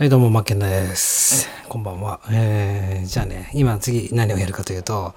[0.00, 1.46] はい、どうも、マッケンです。
[1.68, 2.22] こんばんは。
[2.30, 5.12] えー、じゃあね、今次何をやるかというと、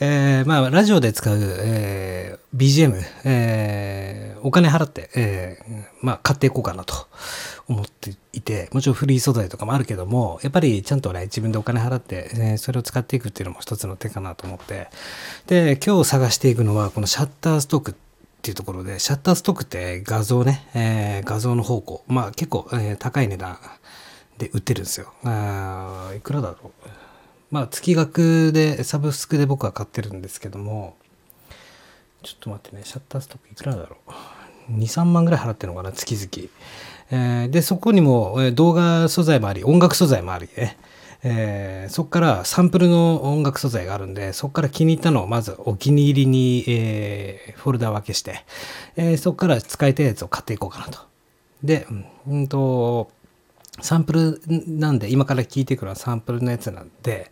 [0.00, 7.06] えー、まあ、ラジオで使う、えー、BGM、えー、お金払って、えー、まあ、買っていこうかなと
[7.68, 14.88] 思っていて、もちろんフリー素材とかもあるけども、やっぱりちゃんとね、自分でお金払って、えーそれを使っていくっていうのも一つの手かなと思って、
[15.46, 17.94] で、今日探していくのは、このシャッターストックっ
[18.42, 23.60] ていうところで、シャッターストックって画像ね、えー画像の方向、まあ結構、えー高い値段
[24.38, 25.12] で売ってるんですよ。
[25.24, 26.88] あいくらだろう。
[27.50, 30.96] まあ月額で、サブスクで僕は買ってるんですけども、
[32.22, 34.72] ちょっと待ってね、シャッターストックいくらだろう。
[34.72, 36.48] 2、3万ぐらい払ってるのかな、月々。
[37.10, 40.76] えーで、そこにも動画素材もあり、音楽素材もありね。
[41.22, 48.44] えーそこからサンプルの音楽素材があるんで、そこから気に入ったのをまずお気に入りに、えーフォルダ分けして、
[48.96, 50.98] えーそこから使いたいやつを買っていこうかなと。
[51.62, 53.10] で、うんうんと、
[53.80, 57.30] サンプルなんで、今から聞いていくのはサンプルのやつなんで、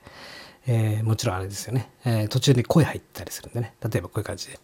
[0.66, 3.74] えーもちろんあれですよね、えー途中で声入ったりするんでね。
[3.82, 4.58] 例えばこういう感じで。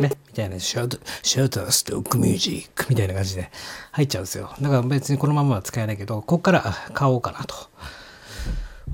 [0.00, 3.50] ね、みたいな、シャート、シャーターストックミュージックみたいな感じで
[3.92, 4.50] 入っちゃうんですよ。
[4.60, 7.54] だから別にこのままは使えないけど、ここから買おうかなと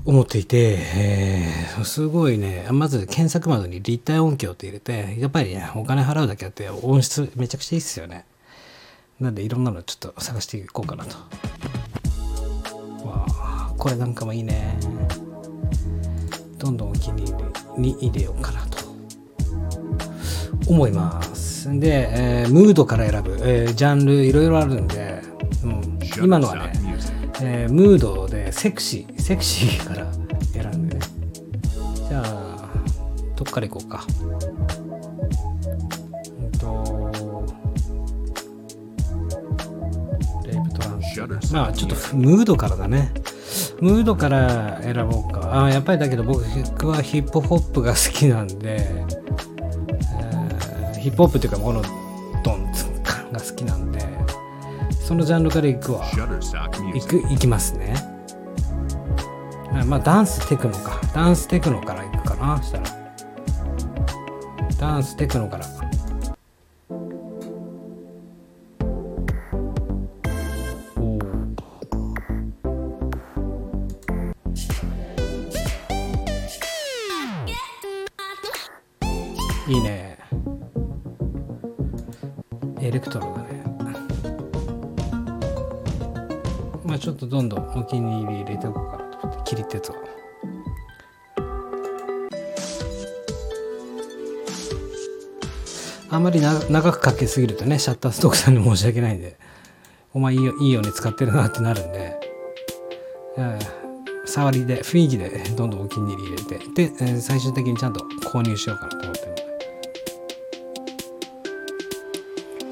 [0.05, 8.25] 思っていて、えーすごいね、まず検索窓に立体音響って入れて、やっぱりね、お金払うだけあって音質めちゃくちゃいいっすよね。
[9.19, 11.17] なんでいろんなのちょっと探していこうかなと。
[13.05, 14.77] わあ、これなんかもいいね。
[16.57, 17.35] どんどんお気に入
[17.75, 18.72] りに入れようかなと。
[20.67, 21.69] 思います。
[21.79, 25.21] で、えームードから選ぶ、えージャンルいろいろあるんで、
[25.63, 26.73] うん、今のはね.
[27.41, 30.05] えームードでセクシー、セクシーから
[30.53, 31.01] 選んでね。
[32.07, 32.69] じゃあ、
[33.35, 34.05] どっから行こうか。
[36.39, 37.11] うんと、
[40.45, 40.79] レイプト
[41.29, 41.53] ランス。
[41.53, 43.11] まあちょっとムードからだね。
[43.81, 45.65] ムードから選ぼうか。
[45.65, 46.41] あやっぱりだけど僕
[46.87, 49.22] はヒップホップが好きなんで、えー
[51.03, 51.81] ヒップホップっていうかこの
[52.45, 53.99] ドンツンカンが好きなんで、
[55.05, 56.05] そのジャンルからいくわ。
[56.95, 57.93] い.く、いきますね。
[59.73, 61.01] あまあダンステクノか。
[61.13, 62.63] ダンステクノからいくかな。
[62.63, 62.85] したら。
[64.79, 65.65] ダンステクノから。
[88.63, 89.95] ておこうかなと思って、キリってやつを。
[96.09, 99.35] あんまり長くかけすぎるとね、シャッターストックさんに申し訳ないんで、
[100.13, 102.19] お前いいよいいように使ってるなってなるんで、
[103.37, 103.59] うん
[104.25, 109.43] 触りで、雰囲気でどんどんお気に入り入れて、で、最終的にちゃんと購入しようかなと思ってるので。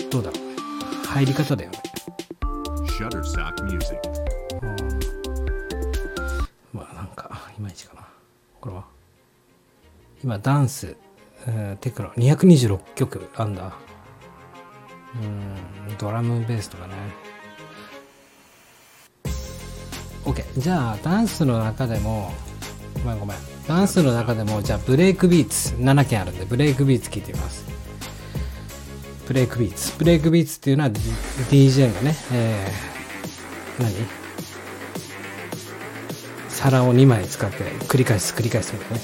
[0.10, 1.82] どうだろう入り方だよね。
[2.98, 4.11] Shutterstock Music.
[10.24, 10.96] 今ダンス、
[11.82, 13.74] テクノ226曲あんだ。
[15.16, 16.94] うんドラムベースとかね。
[20.24, 22.32] OK じゃあダンスの中でも
[23.04, 23.38] ごめんごめん。
[23.68, 27.66] ダンスの中でもじゃあブレイクビーツ7件あるんでブレイクビーツ聞いてみます。
[29.28, 29.98] ブレイクビーツ。
[29.98, 31.00] ブレイクビーツっていうのは D-
[31.50, 33.94] DJ がね、えー、何？
[36.50, 39.02] 皿を2枚使って繰り返す繰り返すみたいなね、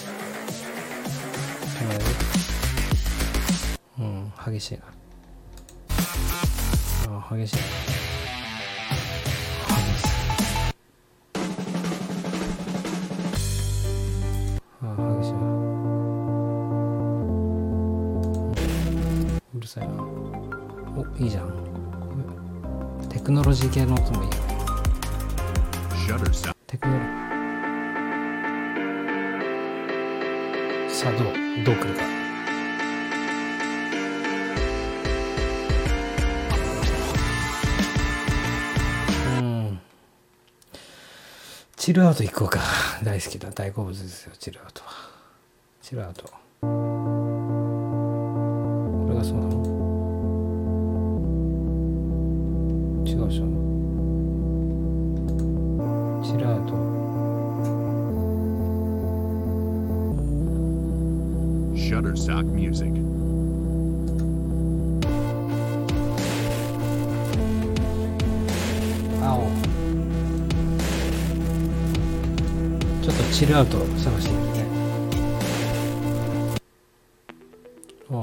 [4.58, 4.86] 激しいな。
[7.10, 7.58] あ激しい。
[7.62, 7.68] な
[9.78, 10.10] 激しい
[14.82, 14.86] あ
[15.20, 15.38] 激しいな。
[19.54, 19.94] うるさいな。
[20.96, 21.54] おいいじゃん。
[23.10, 24.34] テクノロジー系の音もいいよ。
[26.66, 27.28] テクノロジー。
[30.90, 31.28] さあどう？
[31.64, 32.17] どう来るか。
[41.88, 42.60] チルアウト行こうか。
[43.02, 43.50] 大好きだ。
[43.52, 44.90] 大好物ですよ、チルアウトは。
[45.82, 46.26] チルアウト。
[46.26, 46.30] こ
[49.10, 49.56] れがそうなの？
[53.08, 53.48] 違うじゃん。
[56.26, 56.74] チルアウト。
[61.74, 62.92] Shutterstock Music
[73.32, 74.66] チルアウト探してみるね
[78.10, 78.16] ああ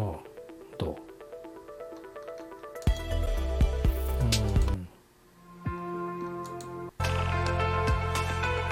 [0.76, 0.96] どう？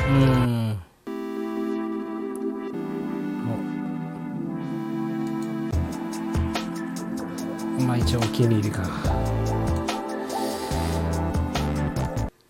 [0.09, 0.79] うん。
[7.79, 7.83] う。
[7.83, 8.83] んまあ一応お気に入りか。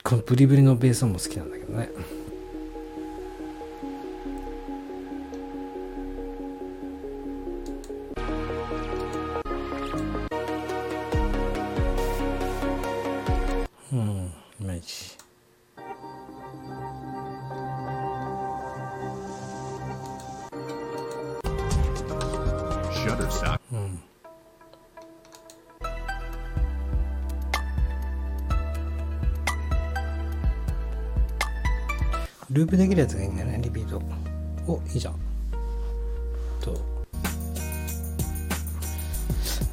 [0.03, 1.91] このブリブリのベース音も好きなんだけどね。
[23.03, 23.59] Shutterstock.
[23.73, 23.99] うん
[32.51, 34.01] ループできるやつがいいんだよねリピート。
[34.67, 35.15] おいいじゃん。
[36.61, 36.79] と。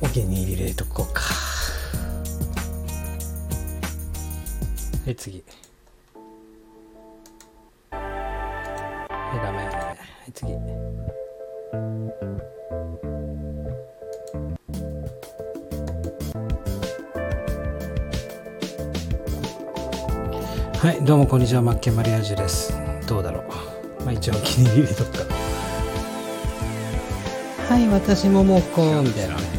[0.02, 1.22] お気に入り入れとこうか。
[5.06, 5.44] はい次
[7.92, 9.58] はいダメ。
[9.58, 9.96] は
[10.28, 10.54] い次。
[11.72, 11.76] は
[21.00, 22.74] い、どうもこんにちは、マッケンマリアージュです。
[23.08, 23.42] どうだろ
[24.00, 24.04] う。
[24.04, 25.20] まあ一応お気に入りとか。
[27.68, 29.59] はい、私ももうこうみたいなね。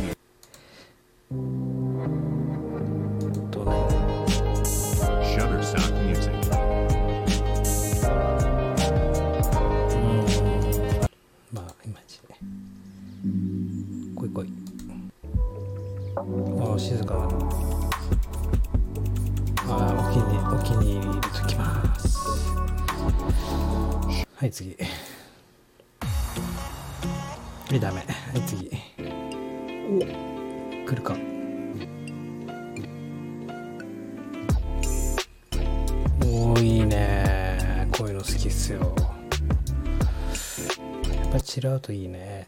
[41.51, 42.47] チルアウトいいね。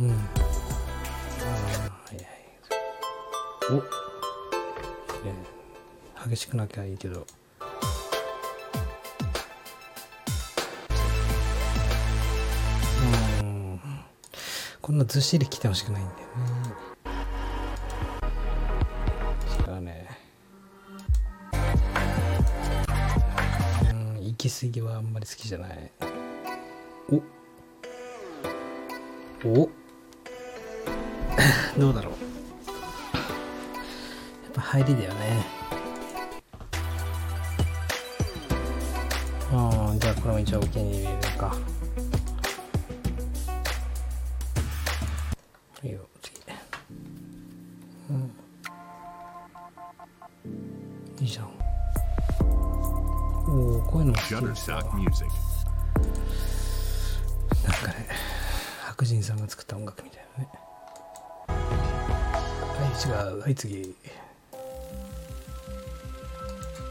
[0.00, 0.10] うん。
[0.10, 0.14] あ
[1.40, 2.26] あ、はいはい。
[3.72, 7.26] お、えー激しくなきゃいいけど。
[13.42, 13.80] うん。
[14.80, 16.93] こんなずっしり来てほしくないんだよね。
[24.48, 25.90] き過ぎはあんまり好きじゃない。
[27.10, 27.16] お。
[29.48, 29.70] お。
[31.80, 32.12] どうだろう。
[32.12, 32.18] や
[34.50, 35.46] っぱ入りだよね。
[39.52, 41.56] ああじゃあこれも一応お気に入り入れるか。
[45.82, 46.06] いいよ
[54.54, 55.30] いうのも好きですわ Shutterstock Music.
[57.64, 58.06] なんかね
[58.86, 60.48] 白人さんが作った音楽みたいなね
[61.48, 63.94] はい違うはい次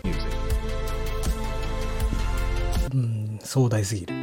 [0.03, 0.27] Music.
[2.93, 4.22] うん壮大すぎる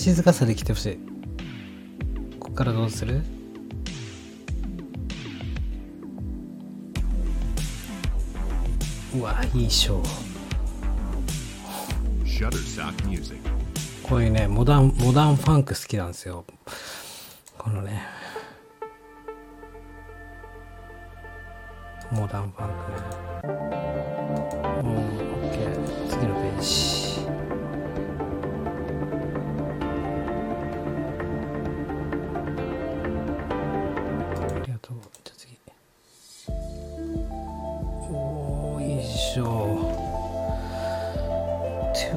[0.00, 0.98] 静かさで来てほしい。
[2.38, 3.20] こっからどうする？
[9.14, 10.08] うわいいショー.
[14.02, 16.46] こういうねモダンモダンファンク好きなんですよ。
[17.58, 18.02] このね。
[22.10, 22.68] モダンファン
[23.42, 23.48] ク。
[24.82, 25.19] ねうん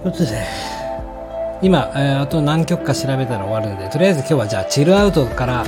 [0.04, 0.46] ことで
[1.62, 5.66] 今、えーあと何曲か調べたら終わるんでとりあえず今日はじゃあチルアウトから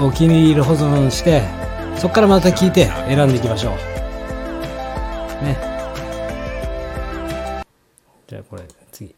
[0.00, 1.42] お気に入り保存して
[1.96, 5.44] そこからまた聞いて選んでいきましょう。
[5.44, 5.56] ね。
[8.26, 9.14] じゃあこれ次。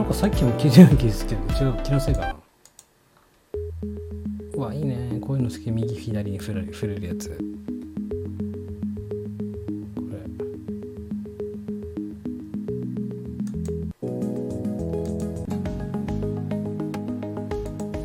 [0.00, 2.34] なんかさっきも聞いたような気がすけど違う気のせいかな。
[4.54, 5.18] うわいいね。
[5.20, 7.28] こういうの好き右左に振れる振れるやつ。
[7.28, 7.34] こ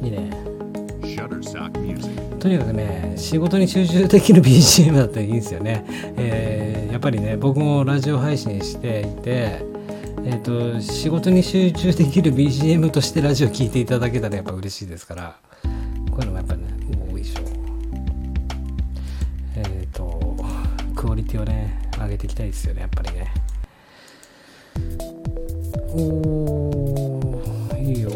[0.02, 0.06] れ。
[0.06, 0.30] いいね。
[2.42, 5.86] とにかくね仕事に集中できる BGM だったらいいんですよね、
[6.18, 9.75] えーやっぱりね僕もラジオ配信していて
[10.28, 15.38] えー、と仕事に集中できる BGM としてラジオ聞いていただけたらやっぱ嬉しいですから
[16.10, 16.64] こういうのもやっぱね
[17.12, 17.42] 多いでしょ
[19.56, 20.36] えっ、と
[20.96, 23.32] クオリティをね上げていきたいですよねやっぱりね。
[25.94, 28.10] おーいいよ。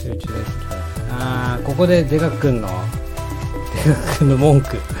[0.00, 0.28] 集中です。
[1.10, 2.68] ああここでデカ君の
[3.84, 4.97] デカ君の文句。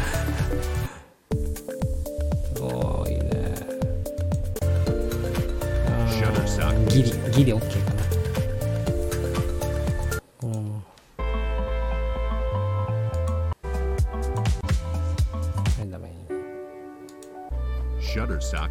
[7.38, 8.02] ギリ OK かな
[10.42, 10.80] うんは
[15.84, 16.12] いダメ
[18.00, 18.60] Shutterstock.
[18.60, 18.68] は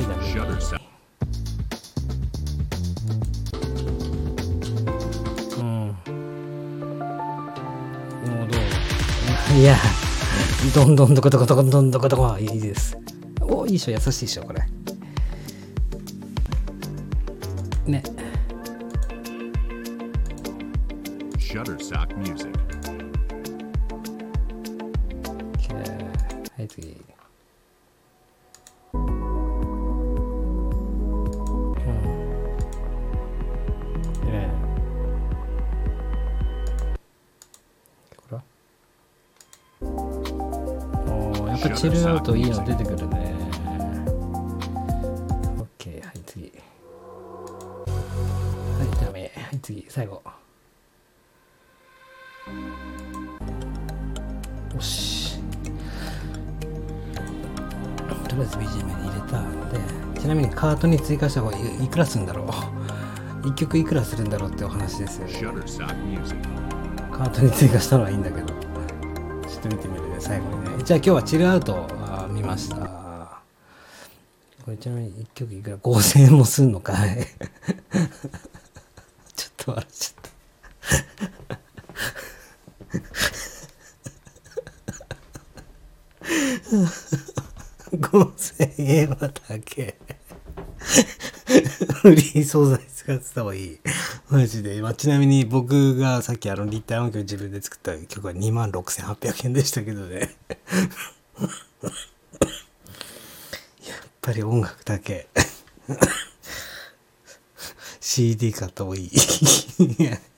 [0.00, 0.80] いダメ Shutterstock.
[5.58, 5.86] うん。
[5.88, 5.94] も
[8.44, 8.58] うど
[9.54, 9.56] う？
[9.58, 9.76] いや、
[10.74, 12.96] どんどんどこどこどこどんどこどこいいです。
[13.40, 14.60] おいいでしょ、優しいでしょ、これ。
[26.64, 26.96] はい、次。
[28.94, 29.04] うん。
[34.24, 34.48] ね
[38.16, 38.42] これは？
[39.82, 43.34] おーやっぱチルアウトいいの出てくるね。
[45.58, 46.50] オッケー、はい、次。
[47.84, 47.84] は
[49.02, 49.30] い、ダメ。
[49.36, 50.22] はい、次、最後。
[54.74, 55.13] よし。
[58.34, 62.48] とりあえず BGM に入れたんで、ちなみにカートに追加した方がいくらするんだろう
[63.46, 65.32] ?1 曲いくらするんだろうってお話ですよね。
[67.12, 68.48] カートに追加したのはいいんだけど。
[68.48, 70.82] ちょっと見てみるね、最後にね。
[70.84, 71.86] じゃあ今日はチルアウト
[72.30, 72.76] 見ました。
[74.64, 77.24] これちなみに1曲いくら ?5000 円もすんのかい
[79.36, 80.24] ちょっと笑っちゃった。
[88.84, 89.30] 5000円はだ
[89.64, 89.96] け。
[92.02, 93.78] フリー素材使ってた方がいい。
[94.28, 94.80] マジで。
[94.82, 100.18] まあ、ちなみに僕がさっきあの立体音響自分で作った曲は26,800円でしたけどね。
[100.20, 100.30] やっ
[104.20, 105.28] ぱり音楽だけ。
[108.00, 109.06] CD 買った方がいい。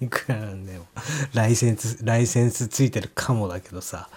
[0.01, 0.87] いくらなんでも。
[1.35, 4.09] ライセンス、ライセンスついてるかもだけどさ。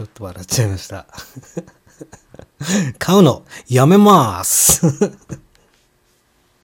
[0.00, 1.06] ちょっと笑っちゃいました。
[2.98, 4.80] 買うのやめます。